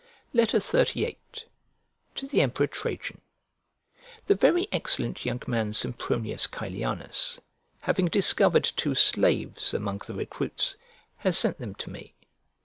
[0.35, 1.17] XXXVIII
[2.15, 3.21] To THE EMPEROR TRAJAN
[4.25, 7.39] THE very excellent young man Sempronius Caelianus,
[7.81, 10.77] having discovered two slaves among the recruits,
[11.17, 12.15] has sent them to me.